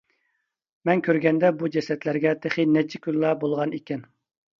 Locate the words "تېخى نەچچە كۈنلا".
2.47-3.35